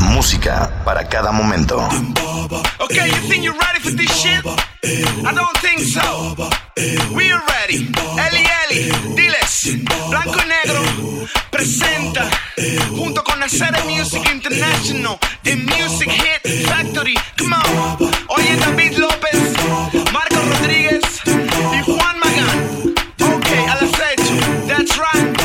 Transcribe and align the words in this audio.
Música 0.00 0.70
para 0.84 1.08
cada 1.08 1.32
momento. 1.32 1.76
Okay, 2.80 3.08
you 3.08 3.20
think 3.28 3.44
you're 3.44 3.58
ready 3.58 3.80
for 3.80 3.90
this 3.90 4.10
shit? 4.10 4.44
I 4.44 5.32
don't 5.34 5.58
think 5.58 5.80
so. 5.80 6.34
We 7.14 7.30
are 7.30 7.42
ready. 7.58 7.88
Eli 8.16 8.44
Eli, 8.64 8.90
diles. 9.14 9.76
Blanco 10.08 10.38
y 10.38 10.48
negro 10.48 10.80
presenta 11.50 12.28
junto 12.96 13.22
con 13.24 13.40
Nacer 13.40 13.74
Music 13.84 14.22
International, 14.30 15.18
The 15.42 15.56
Music 15.56 16.10
Hit 16.10 16.66
Factory. 16.66 17.14
Come 17.36 17.54
on. 17.54 18.10
Oye 18.28 18.56
David 18.56 18.98
López, 18.98 19.54
Marco 20.12 20.36
Rodríguez 20.36 21.04
y 21.26 21.82
Juan 21.84 22.18
Magán. 22.18 22.94
Okay, 23.36 23.66
a 23.66 23.74
las 23.80 23.90
That's 24.68 24.98
right. 24.98 25.37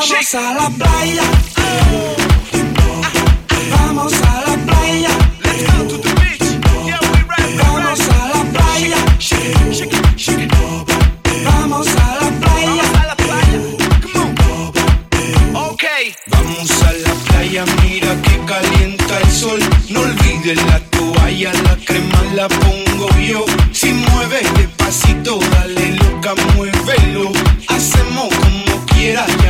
Vamos 0.00 0.34
a 0.34 0.54
la 0.54 0.70
playa. 0.70 1.22
Vamos 3.70 4.14
a 4.14 4.40
la 4.46 4.56
playa. 4.64 5.10
To 5.88 5.98
the. 5.98 6.08
Yeah, 6.86 6.98
we 7.12 7.20
Vamos 7.58 8.00
a 8.00 8.10
la 8.32 8.40
playa. 8.50 8.96
Vamos 11.44 11.88
a 11.88 12.16
la 12.16 12.30
playa. 12.40 12.80
Vamos 12.80 12.88
a 12.96 13.06
la 13.08 13.16
playa. 13.16 13.58
Come 14.14 14.34
on. 14.48 15.72
Okay. 15.72 16.14
Vamos 16.28 16.70
a 16.82 16.92
la 16.92 17.14
playa, 17.26 17.64
mira 17.82 18.16
que 18.22 18.40
calienta 18.46 19.18
el 19.18 19.30
sol. 19.30 19.60
No 19.90 20.00
olvides 20.00 20.64
la 20.64 20.80
toalla, 20.96 21.52
la 21.52 21.76
crema 21.76 22.22
la 22.34 22.48
pongo 22.48 23.10
yo. 23.18 23.44
Si 23.72 23.92
mueves 23.92 24.50
despacito, 24.54 25.38
dale 25.52 25.92
loca, 25.96 26.34
muévelo. 26.56 27.32
Hacemos 27.68 28.34
como 28.34 28.86
quieras. 28.86 29.49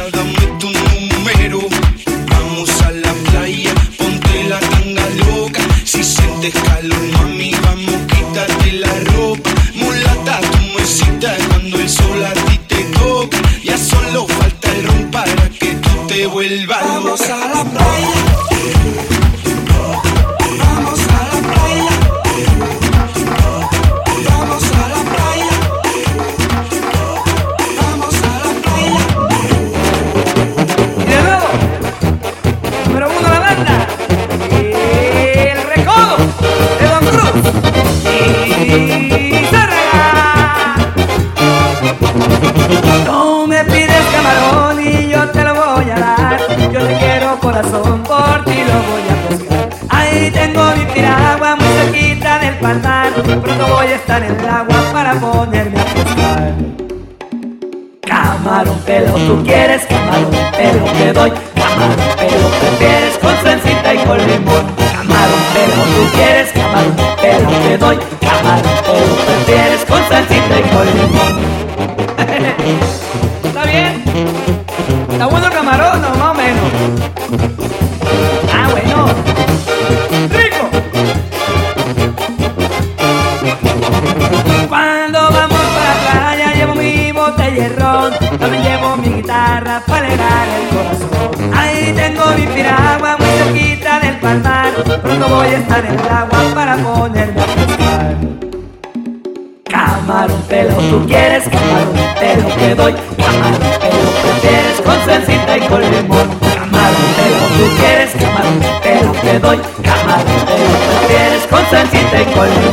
Bye. 112.40 112.69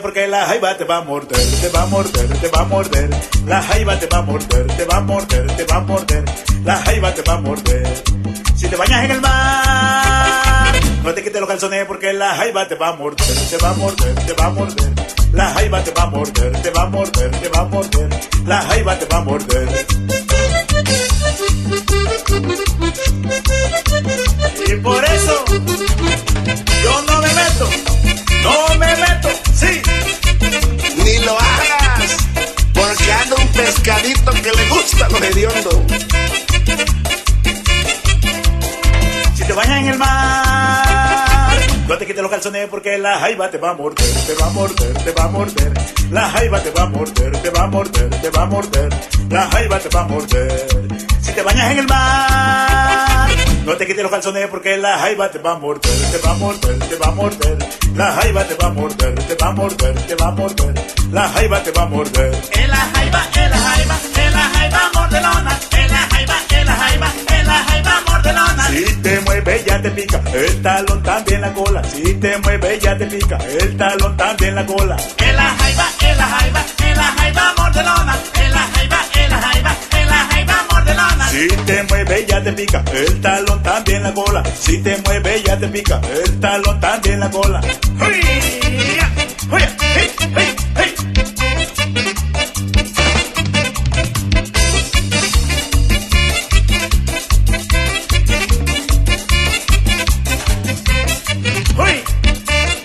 Porque 0.00 0.26
la 0.28 0.46
jaiba 0.46 0.76
te 0.76 0.84
va 0.84 0.98
a 0.98 1.00
morder, 1.02 1.38
te 1.60 1.68
va 1.68 1.82
a 1.82 1.86
morder, 1.86 2.28
te 2.38 2.48
va 2.48 2.60
a 2.60 2.64
morder. 2.64 3.10
La 3.46 3.62
jaiba 3.62 3.98
te 3.98 4.06
va 4.06 4.18
a 4.18 4.22
morder, 4.22 4.66
te 4.66 4.84
va 4.84 4.96
a 4.96 5.00
morder, 5.00 5.46
te 5.56 5.64
va 5.64 5.76
a 5.76 5.80
morder. 5.80 6.24
La 6.64 6.76
jaiba 6.76 7.14
te 7.14 7.22
va 7.22 7.34
a 7.34 7.40
morder. 7.40 8.02
Si 8.56 8.68
te 8.68 8.76
bañas 8.76 9.04
en 9.04 9.10
el 9.12 9.20
mar, 9.20 10.74
no 11.02 11.14
te 11.14 11.22
quites 11.22 11.40
los 11.40 11.48
calzones 11.48 11.86
porque 11.86 12.12
la 12.12 12.34
jaiba 12.34 12.68
te 12.68 12.74
va 12.74 12.88
a 12.88 12.92
morder, 12.96 13.26
te 13.48 13.56
va 13.58 13.70
a 13.70 13.74
morder, 13.74 14.14
te 14.14 14.32
va 14.34 14.46
a 14.46 14.50
morder. 14.50 14.92
La 15.32 15.50
jaiba 15.54 15.82
te 15.84 15.90
va 15.92 16.02
a 16.02 16.06
morder, 16.06 16.62
te 16.62 16.70
va 16.70 16.82
a 16.82 16.86
morder, 16.86 17.30
te 17.30 17.48
va 17.48 17.60
a 17.60 17.64
morder. 17.64 18.08
La 18.46 18.62
jaiba 18.62 18.98
te 18.98 19.06
va 19.06 19.18
a 19.18 19.24
morder. 19.24 19.86
Y 24.66 24.74
por 24.76 25.04
eso 25.04 25.44
yo 26.82 27.02
no 27.02 27.20
me 27.20 27.34
meto, 27.34 27.70
no 28.42 28.74
me 28.78 28.96
meto, 28.96 29.28
sí. 29.54 29.89
Que 34.42 34.52
le 34.52 34.68
gusta 34.68 35.08
lo 35.08 35.18
hediondo. 35.18 35.70
Si 39.34 39.44
te 39.44 39.52
bañas 39.52 39.80
en 39.80 39.88
el 39.88 39.98
mar, 39.98 41.58
no 41.88 41.98
te 41.98 42.06
quites 42.06 42.22
los 42.22 42.30
calzones 42.30 42.68
porque 42.68 42.96
la 42.98 43.18
jaiba 43.18 43.50
te 43.50 43.58
va 43.58 43.70
a 43.70 43.74
morder, 43.74 44.06
te 44.26 44.34
va 44.34 44.46
a 44.46 44.50
morder, 44.50 44.94
te 45.04 45.12
va 45.12 45.24
a 45.24 45.28
morder. 45.28 45.72
La 46.10 46.30
jaiba 46.30 46.62
te 46.62 46.70
va 46.70 46.82
a 46.82 46.86
morder, 46.86 47.42
te 47.42 47.50
va 47.50 47.62
a 47.62 47.66
morder, 47.66 48.10
te 48.10 48.30
va 48.30 48.42
a 48.42 48.46
morder. 48.46 48.88
La 49.28 49.50
jaiba 49.50 49.78
te 49.78 49.88
va 49.90 50.00
a 50.00 50.08
morder. 50.08 50.66
Si 51.20 51.32
te 51.32 51.42
bañas 51.42 51.70
en 51.72 51.78
el 51.78 51.86
mar, 51.86 53.09
no 53.64 53.76
te 53.76 53.86
quites 53.86 54.02
los 54.02 54.10
calzones 54.10 54.48
porque 54.48 54.76
la 54.76 54.98
jaiba 54.98 55.30
te 55.30 55.38
va 55.38 55.52
a 55.52 55.58
morder, 55.58 55.92
te 56.10 56.18
va 56.18 56.30
a 56.32 56.34
morder, 56.34 56.78
te 56.78 56.96
va 56.96 57.06
a 57.06 57.10
morder. 57.12 57.58
La 57.94 58.12
jaiba 58.12 58.44
te 58.44 58.54
va 58.54 58.66
a 58.66 58.70
morder, 58.70 59.14
te 59.14 59.34
va 59.34 59.48
a 59.48 59.52
morder, 59.52 59.94
te 60.06 60.14
va 60.14 60.28
a 60.28 60.30
morder. 60.30 60.74
La 61.12 61.28
jaiba 61.28 61.62
te 61.62 61.70
va 61.72 61.82
a 61.82 61.86
morder. 61.86 62.42
En 62.52 62.70
la 62.70 62.76
jaiba, 62.76 63.22
en 63.34 63.50
la 63.50 63.58
jaiba, 63.58 63.96
en 64.16 64.32
la 64.32 64.40
jaiba 64.54 64.90
mordelona. 64.94 65.58
En 65.72 65.90
la 65.90 65.98
jaiba, 66.10 66.34
en 66.50 66.66
la 66.66 66.76
jaiba, 66.76 67.12
en 67.28 67.46
la 67.46 67.64
jaiba 67.64 68.02
mordelona. 68.06 68.68
Si 68.68 68.84
te 69.02 69.20
mueve 69.20 69.64
ya 69.66 69.82
te 69.82 69.90
pica, 69.90 70.22
el 70.32 70.62
talón 70.62 71.02
también 71.02 71.40
la 71.40 71.52
cola. 71.52 71.82
Si 71.84 72.14
te 72.14 72.38
mueve 72.38 72.78
ya 72.80 72.96
te 72.96 73.06
pica, 73.06 73.36
el 73.36 73.76
talón 73.76 74.16
también 74.16 74.54
la 74.54 74.66
cola. 74.66 74.96
En 75.18 75.36
la 75.36 75.48
jaiba, 75.58 75.86
en 76.00 76.16
la 76.16 76.26
jaiba, 76.26 76.64
en 76.78 76.96
la 76.96 77.02
jaiba 77.02 77.59
Si 81.40 81.48
te 81.48 81.82
mueve 81.84 82.26
ya 82.28 82.42
te 82.42 82.52
pica, 82.52 82.84
el 82.92 83.18
talón 83.22 83.62
también 83.62 84.02
la 84.02 84.12
cola. 84.12 84.42
Si 84.60 84.76
te 84.82 84.98
mueve 84.98 85.42
ya 85.42 85.58
te 85.58 85.68
pica, 85.68 85.98
el 86.22 86.38
talón 86.38 86.78
también 86.80 87.18
la 87.18 87.30
cola. 87.30 87.62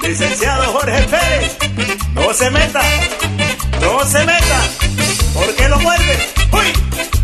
Licenciado 0.01 0.63
Jorge 0.71 1.01
Pérez, 1.03 1.57
no 2.13 2.33
se 2.33 2.51
meta, 2.51 2.81
no 3.81 4.05
se 4.05 4.19
meta, 4.19 4.61
porque 5.33 5.67
lo 5.67 5.77
muerde. 5.79 6.19
¡Uy! 6.53 7.14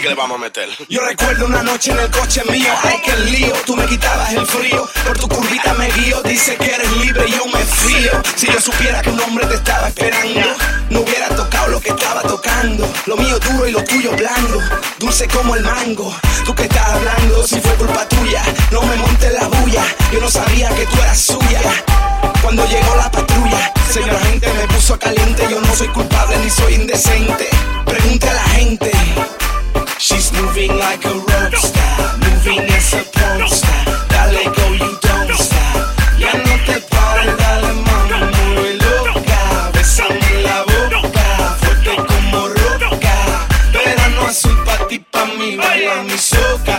Que 0.00 0.08
le 0.08 0.14
vamos 0.14 0.36
a 0.36 0.40
meter. 0.40 0.68
Yo 0.88 1.00
recuerdo 1.00 1.46
una 1.46 1.62
noche 1.62 1.90
en 1.90 1.98
el 1.98 2.10
coche 2.10 2.42
mío, 2.50 2.72
ay 2.82 3.00
que 3.02 3.16
lío, 3.30 3.52
tú 3.64 3.76
me 3.76 3.86
quitabas 3.86 4.32
el 4.34 4.46
frío, 4.46 4.86
por 5.06 5.18
tu 5.18 5.28
curvita 5.28 5.72
me 5.74 5.88
guío, 5.92 6.20
dice 6.22 6.56
que 6.56 6.74
eres 6.74 6.90
libre 6.98 7.24
y 7.26 7.32
yo 7.32 7.46
me 7.46 7.64
fío. 7.64 8.10
Si 8.34 8.46
yo 8.46 8.60
supiera 8.60 9.00
que 9.00 9.10
un 9.10 9.20
hombre 9.20 9.46
te 9.46 9.54
estaba 9.54 9.88
esperando, 9.88 10.48
no 10.90 11.00
hubiera 11.00 11.28
tocado 11.28 11.68
lo 11.68 11.80
que 11.80 11.90
estaba 11.90 12.20
tocando. 12.22 12.86
Lo 13.06 13.16
mío 13.16 13.38
duro 13.38 13.66
y 13.66 13.72
lo 13.72 13.82
tuyo 13.84 14.10
blando, 14.16 14.60
dulce 14.98 15.28
como 15.28 15.54
el 15.54 15.62
mango. 15.62 16.14
Tú 16.44 16.54
que 16.54 16.64
estás 16.64 16.88
hablando, 16.88 17.46
si 17.46 17.60
fue 17.60 17.74
culpa 17.74 18.06
tuya, 18.08 18.42
no 18.72 18.82
me 18.82 18.96
montes 18.96 19.32
la 19.32 19.46
bulla, 19.48 19.84
yo 20.12 20.20
no 20.20 20.28
sabía 20.28 20.68
que 20.70 20.84
tú 20.86 20.96
eras 21.00 21.20
suya. 21.20 21.60
Cuando 22.42 22.66
llegó 22.66 22.96
la 22.96 23.10
patrulla, 23.10 23.72
señora 23.90 24.20
gente 24.20 24.52
me 24.52 24.66
puso 24.74 24.98
caliente, 24.98 25.46
yo 25.50 25.60
no 25.60 25.74
soy 25.74 25.88
culpable 25.88 26.36
ni 26.38 26.50
soy 26.50 26.74
indecente. 26.74 27.48
Pregunte 27.86 28.28
a 28.28 28.34
la 28.34 28.42
gente. 28.42 28.92
She's 29.98 30.30
moving 30.32 30.76
like 30.76 31.04
a 31.04 31.14
rock 31.14 31.56
star, 31.56 32.18
moving 32.18 32.60
as 32.70 32.92
a 32.94 33.02
porn 33.14 33.48
star. 33.48 33.84
Dale 34.08 34.44
go, 34.54 34.72
you 34.72 34.98
don't 35.00 35.32
stop. 35.34 36.18
Ya 36.18 36.32
no 36.32 36.56
te 36.66 36.80
pares, 36.90 37.36
dale 37.36 37.72
mami, 37.72 38.20
muy 38.54 38.78
loca. 38.78 39.70
Bésame 39.72 40.42
la 40.42 40.62
boca, 40.64 41.56
fuerte 41.60 41.96
como 41.96 42.48
roca. 42.48 43.46
Verano 43.72 44.26
azul 44.28 44.56
pa' 44.64 44.86
ti, 44.86 44.98
pa' 44.98 45.24
mí, 45.24 45.56
baila 45.56 46.02
mi 46.02 46.18
soca. 46.18 46.78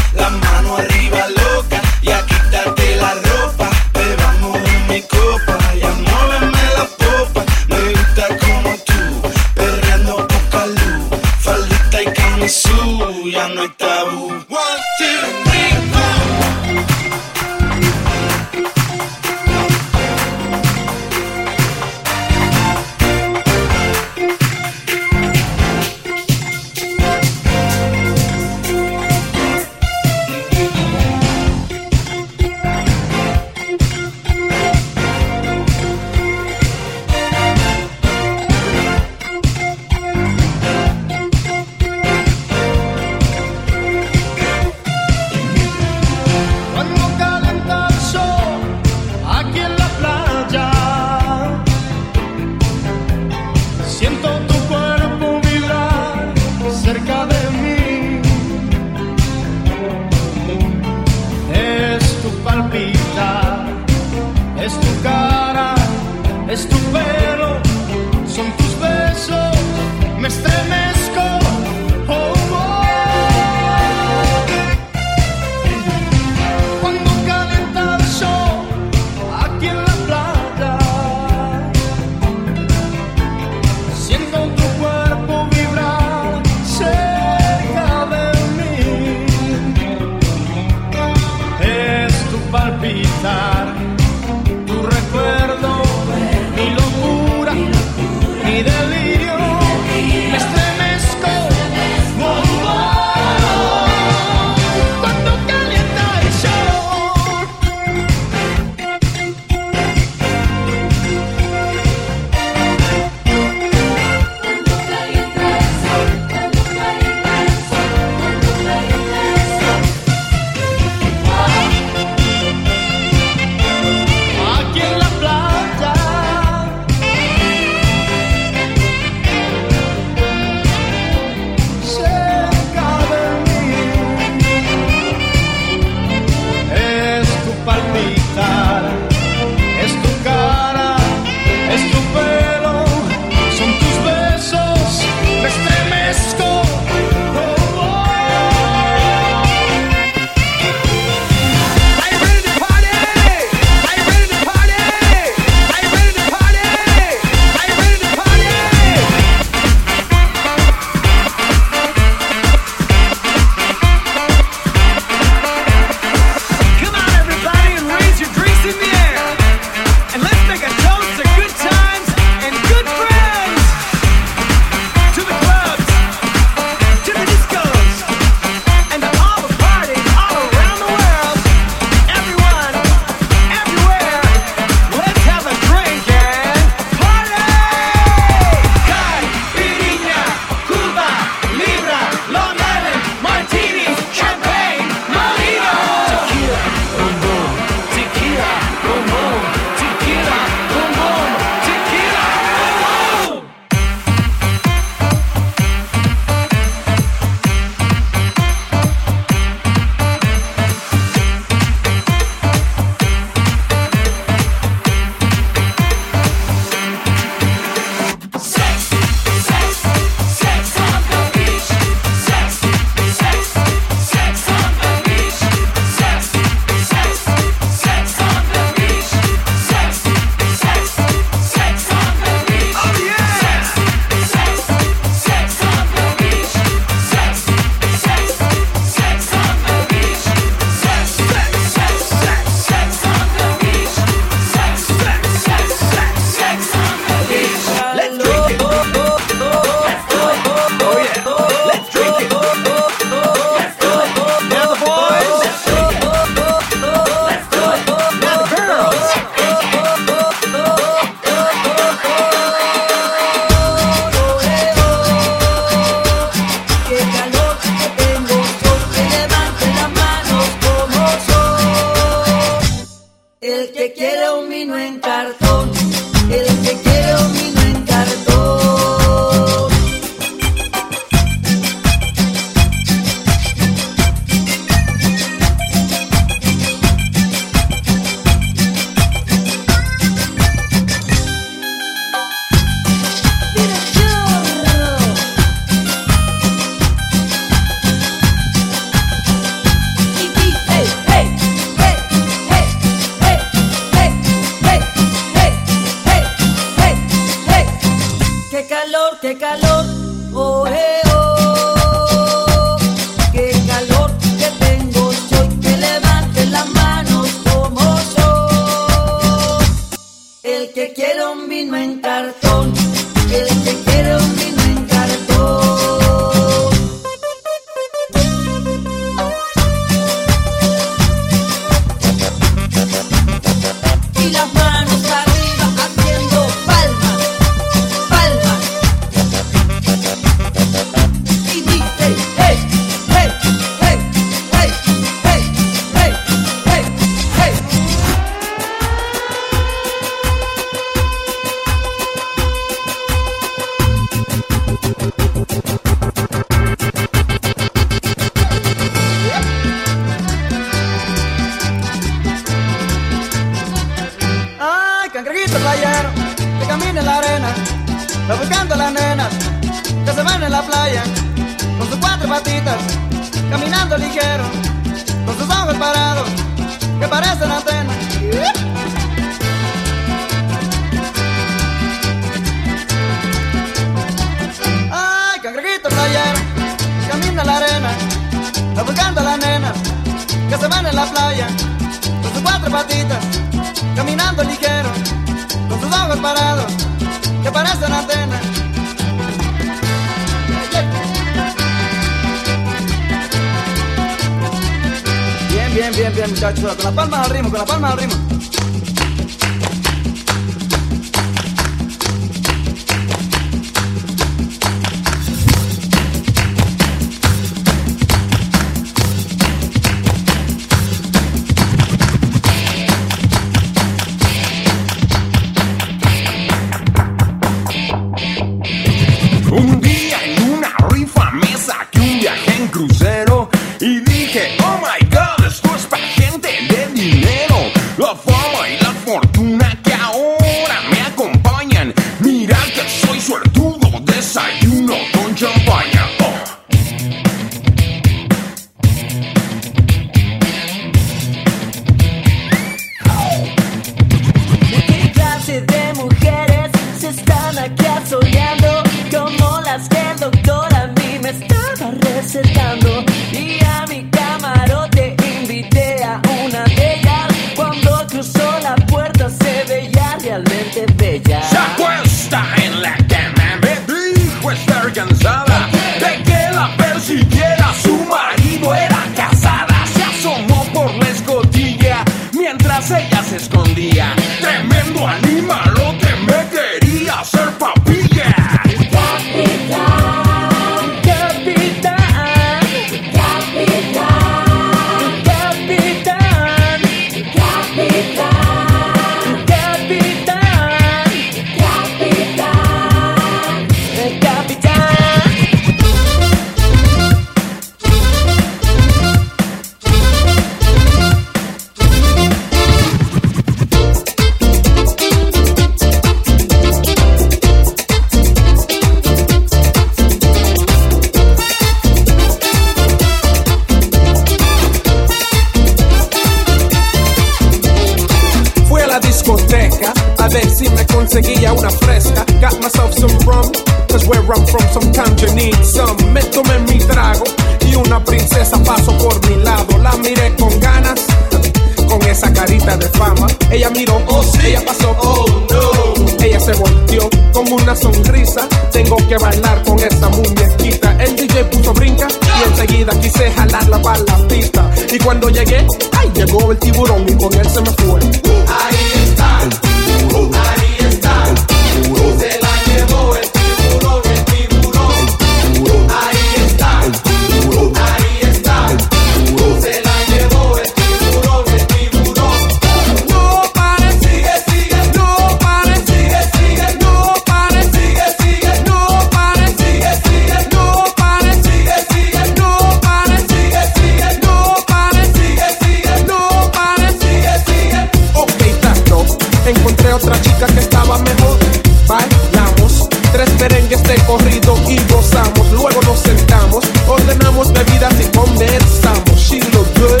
otra 589.94 590.20
chica 590.22 590.46
que 590.46 590.60
estaba 590.60 590.98
mejor. 590.98 591.38
Bailamos 591.86 592.88
tres 593.12 593.28
merengues 593.40 593.82
de 593.82 593.94
corrido 594.06 594.56
y 594.68 594.78
gozamos. 594.90 595.50
Luego 595.52 595.80
nos 595.82 595.98
sentamos, 596.00 596.64
ordenamos 596.86 597.52
bebidas 597.52 597.94
y 598.00 598.04
comenzamos. 598.16 599.20
She 599.20 599.40
look 599.52 599.68
good, 599.78 600.00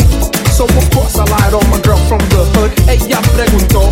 so 0.50 0.64
of 0.64 0.90
course 0.90 1.18
I 1.18 1.54
on 1.54 1.68
my 1.70 1.78
girl 1.82 1.98
from 2.08 2.20
the 2.30 2.44
hood. 2.54 2.72
Ella 2.88 3.20
preguntó 3.34 3.90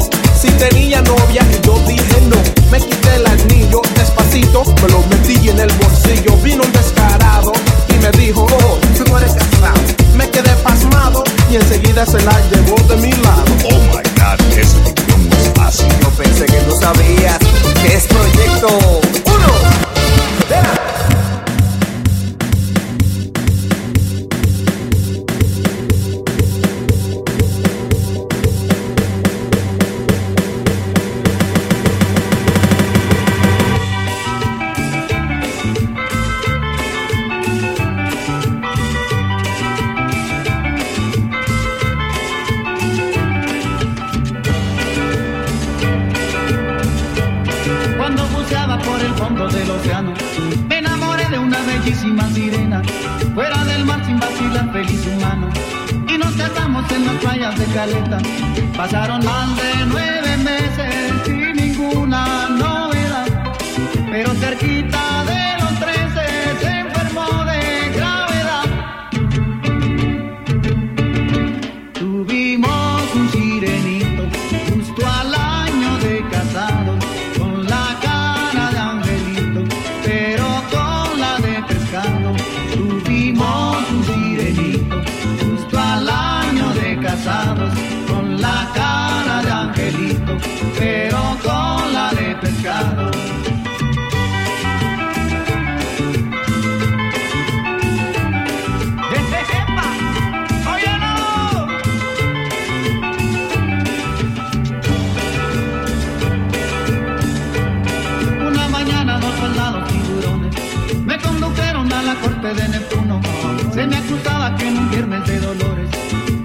dolores, 115.06 115.88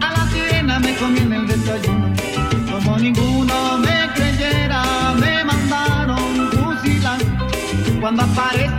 a 0.02 0.12
la 0.12 0.32
sirena 0.32 0.80
me 0.80 0.96
comí 0.96 1.20
en 1.20 1.34
el 1.34 1.48
desayuno. 1.48 2.14
Como 2.72 2.98
ninguno 2.98 3.78
me 3.80 4.10
creyera, 4.16 5.14
me 5.20 5.44
mandaron 5.44 6.50
fusilar. 6.52 7.20
Cuando 8.00 8.24
aparece 8.24 8.75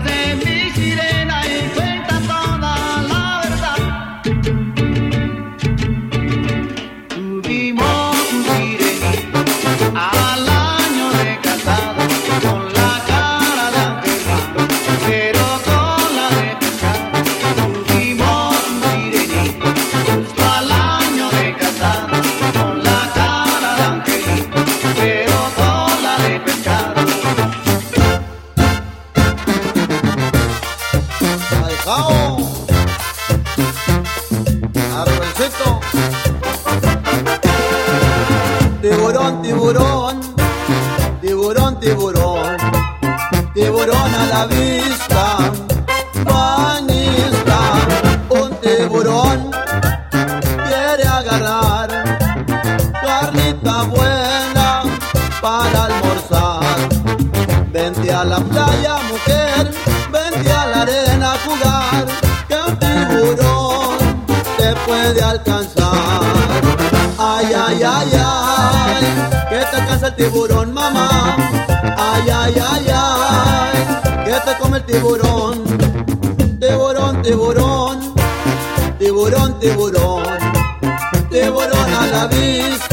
vida. 82.28 82.85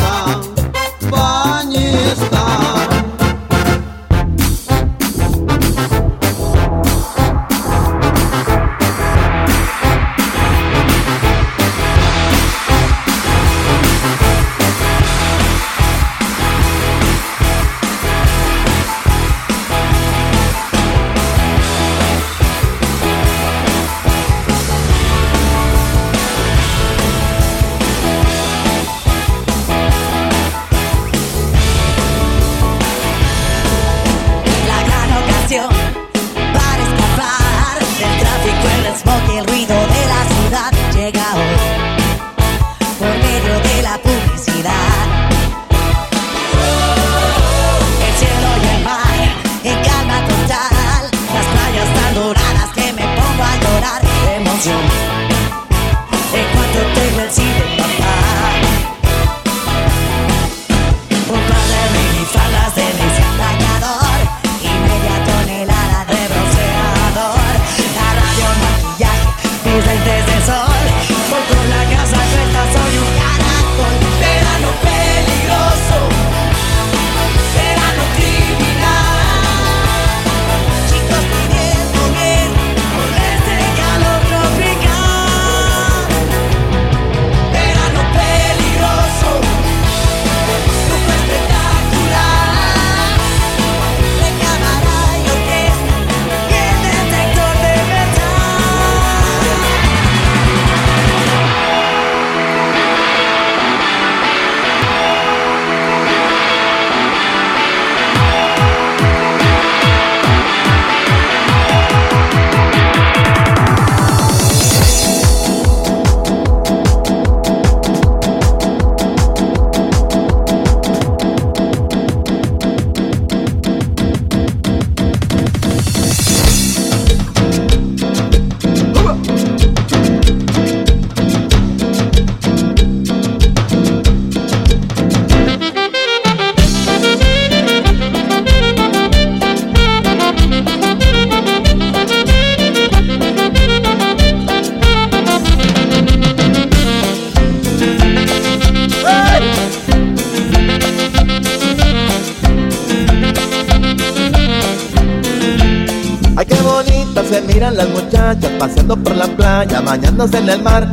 Bañándose 160.24 160.38
en 160.38 160.50
el 160.50 160.64
mar. 160.64 160.88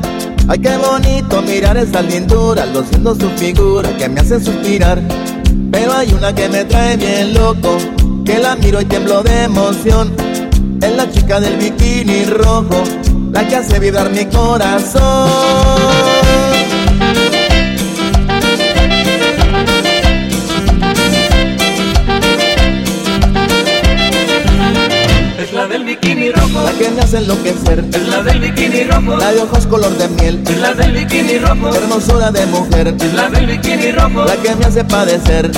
Ay, 0.48 0.58
qué 0.58 0.76
bonito 0.76 1.42
mirar 1.42 1.76
esa 1.76 2.02
lindura, 2.02 2.66
luciendo 2.66 3.14
su 3.14 3.28
figura 3.30 3.88
que 3.96 4.08
me 4.08 4.20
hace 4.20 4.40
suspirar. 4.40 5.00
Pero 5.70 5.92
hay 5.92 6.12
una 6.12 6.34
que 6.34 6.48
me 6.48 6.64
trae 6.64 6.96
bien 6.96 7.34
loco, 7.34 7.76
que 8.24 8.38
la 8.38 8.56
miro 8.56 8.80
y 8.80 8.84
tiemblo 8.86 9.22
de 9.22 9.44
emoción. 9.44 10.12
Es 10.82 10.96
la 10.96 11.10
chica 11.10 11.40
del 11.40 11.56
bikini 11.56 12.24
rojo, 12.24 12.82
la 13.32 13.46
que 13.46 13.56
hace 13.56 13.78
vibrar 13.78 14.10
mi 14.10 14.24
corazón. 14.26 15.30
Es 25.50 25.56
la 25.56 25.66
del 25.66 25.82
bikini 25.82 26.30
rojo. 26.30 26.62
La 26.62 26.70
que 26.70 26.88
me 26.90 27.00
hace 27.00 27.18
enloquecer. 27.18 27.84
Es 27.92 28.08
la 28.08 28.22
del 28.22 28.38
bikini 28.38 28.84
rojo. 28.84 29.16
La 29.16 29.32
de 29.32 29.40
ojos 29.40 29.66
color 29.66 29.90
de 29.98 30.06
miel. 30.06 30.44
Es 30.48 30.58
la 30.58 30.74
del 30.74 30.92
bikini 30.92 31.38
rojo. 31.38 31.74
Hermosura 31.74 32.30
de 32.30 32.46
mujer. 32.46 32.94
Es 32.96 33.14
la 33.14 33.28
del 33.28 33.46
bikini 33.46 33.90
rojo. 33.90 34.26
La 34.26 34.36
que 34.36 34.54
me 34.54 34.64
hace 34.64 34.84
padecer. 34.84 35.50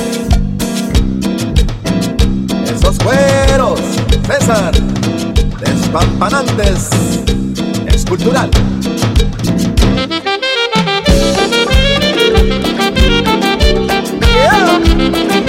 Esos 2.74 2.96
cueros, 3.00 3.80
César, 4.26 4.72
despampanantes, 5.60 6.88
es 7.86 8.04
cultural. 8.06 8.50
Yeah. 14.22 15.41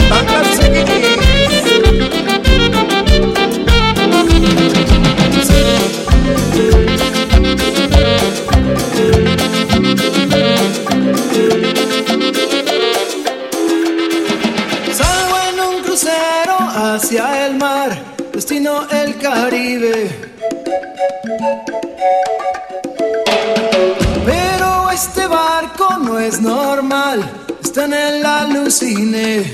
En 27.85 27.93
el 27.93 28.25
alucine. 28.25 29.51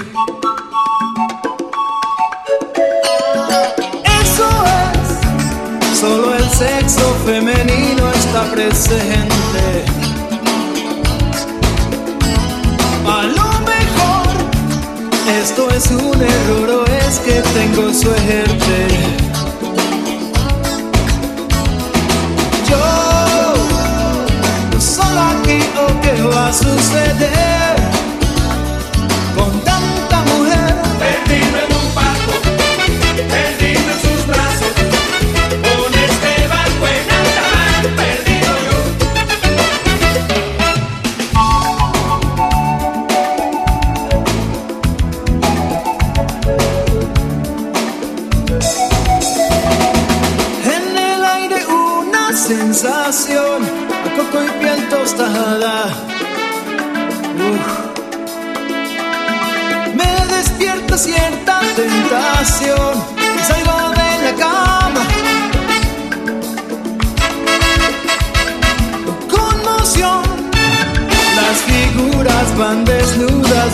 Eso 4.22 4.50
es, 4.78 6.00
solo 6.00 6.36
el 6.36 6.50
sexo 6.50 7.16
femenino 7.26 8.12
está 8.12 8.44
presente. 8.52 9.86
A 13.08 13.24
lo 13.24 13.50
mejor 13.72 14.28
esto 15.42 15.70
es 15.72 15.90
un 15.92 16.22
error 16.22 16.70
o 16.70 16.86
es 16.86 17.20
que 17.20 17.42
tengo 17.58 17.94
suerte. 17.94 18.88
Yo 22.70 22.86
solo 24.80 25.20
aquí 25.20 25.60
o 25.84 26.02
qué 26.02 26.22
va 26.22 26.48
a 26.50 26.54
suceder 26.54 27.59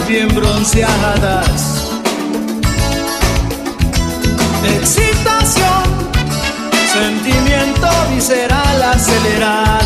bien 0.07 0.27
bronceadas. 0.33 1.91
Excitación 4.79 5.83
sentimiento 6.93 7.87
visceral 8.13 8.83
acelerado. 8.83 9.84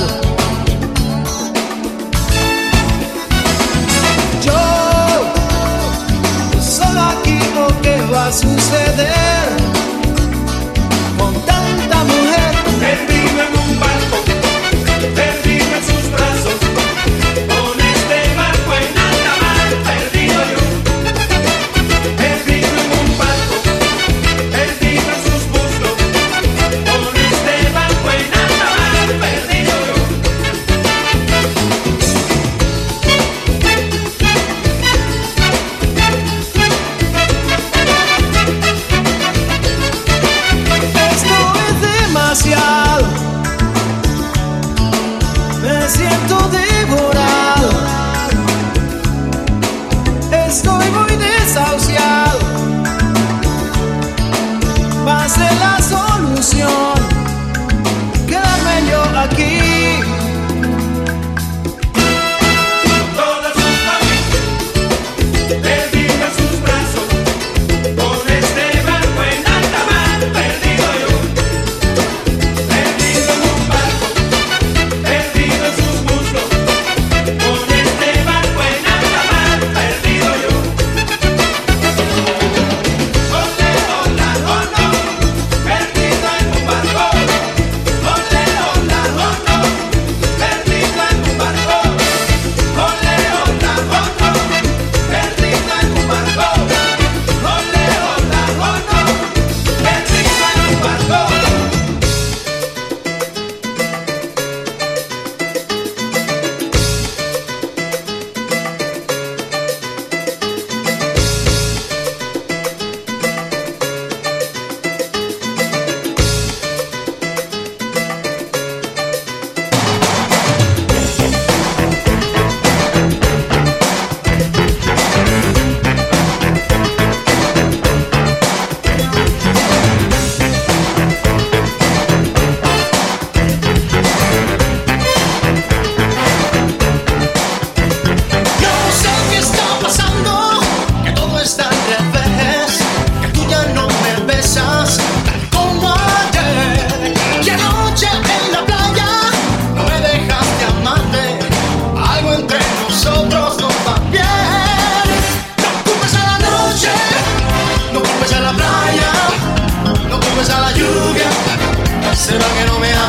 ¿Será 162.29 162.45
que 162.53 162.65
no 162.67 162.77
me 162.77 162.93
amas? 162.93 163.08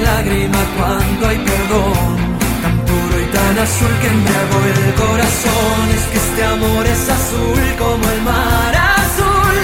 lágrima 0.00 0.58
cuando 0.76 1.28
hay 1.28 1.38
perdón, 1.38 2.16
tan 2.62 2.76
puro 2.86 3.14
y 3.20 3.26
tan 3.36 3.58
azul 3.58 3.92
que 4.00 4.08
embriagó 4.08 4.58
el 4.72 4.94
corazón, 4.94 5.90
es 5.96 6.04
que 6.10 6.18
este 6.18 6.44
amor 6.44 6.86
es 6.86 7.08
azul 7.08 7.64
como 7.78 8.04
el 8.14 8.20
mar 8.22 8.74
azul, 8.74 9.56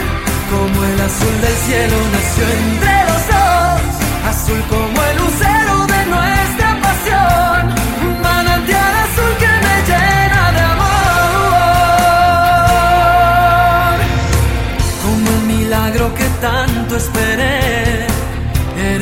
como 0.52 0.84
el 0.84 1.00
azul 1.00 1.36
del 1.40 1.56
cielo 1.66 1.96
nació 2.16 2.44
entre 2.62 2.94
los 3.08 3.22
dos, 3.32 3.80
azul 4.32 4.62
como 4.68 4.98
el 5.08 5.14
lucero 5.22 5.74
de 5.94 6.00
nuestra 6.14 6.68
pasión, 6.84 7.60
un 8.06 8.14
manantial 8.20 8.94
azul 9.06 9.32
que 9.42 9.52
me 9.66 9.76
llena 9.90 10.42
de 10.56 10.62
amor, 10.74 11.60
como 15.02 15.26
el 15.36 15.42
milagro 15.54 16.04
que 16.14 16.26
tanto 16.40 16.96
esperé. 16.96 17.79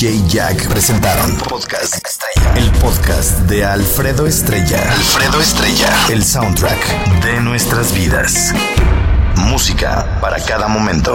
DJ 0.00 0.26
Jack 0.28 0.66
presentaron 0.66 1.36
Podcast 1.46 1.94
Estrella. 1.94 2.54
El 2.56 2.70
podcast 2.80 3.40
de 3.40 3.66
Alfredo 3.66 4.26
Estrella. 4.26 4.80
Alfredo 4.94 5.38
Estrella. 5.38 5.94
El 6.08 6.24
soundtrack 6.24 7.22
de 7.22 7.38
nuestras 7.42 7.92
vidas. 7.92 8.54
Música 9.36 10.18
para 10.22 10.42
cada 10.42 10.68
momento. 10.68 11.14